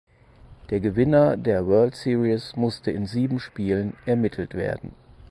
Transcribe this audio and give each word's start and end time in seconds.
Der 0.71 0.79
Gewinner 0.79 1.37
der 1.37 1.67
World 1.67 1.93
Series 1.95 2.55
musste 2.55 2.89
in 2.89 3.05
sieben 3.05 3.39
Spielen 3.39 3.95
ermittelt 4.07 4.55
werden. 4.55 4.95